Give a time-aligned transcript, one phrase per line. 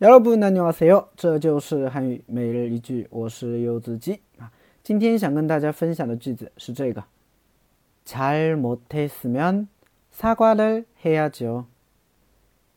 [0.00, 1.08] 여러분 안녕하세요.
[1.16, 4.50] 这就是韩语每日一句我是柚子鸡啊
[4.82, 7.04] 今天想跟大家分享的句子是这个
[8.04, 9.68] 잘 못했으면
[10.10, 11.66] 사과를 해야죠.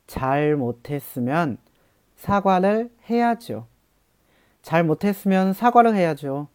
[0.05, 1.57] 잘 못했으면
[2.17, 3.65] 사과를 해야죠.
[4.61, 6.47] 잘 못했으면 사과를 해야죠.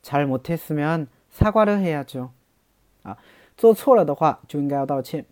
[0.00, 2.30] 잘 못했으면 사과를 해야죠.
[3.02, 3.16] 啊，
[3.56, 5.26] 做错了的话就应该要道歉。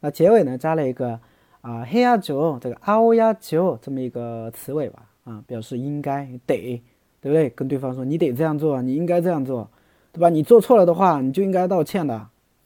[0.00, 1.20] 那结尾呢加了一个
[1.60, 6.82] 啊해야죠这个아오야죠这么一个词尾吧，啊，表示应该得，
[7.20, 7.50] 对不对？
[7.50, 9.68] 跟对方说你得这样做，你应该这样做，
[10.12, 10.28] 对吧？
[10.28, 12.16] 你做错了的话，你就应该道歉的，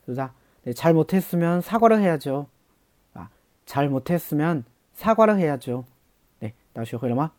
[0.05, 0.35] 是不是啊？
[0.68, 2.48] 네, 잘못했으면 사과를 해야죠.
[3.14, 3.30] 아,
[3.66, 4.66] 잘못했으면
[4.96, 5.86] 사과를 해야죠.
[6.42, 7.32] 네, 다시 회로마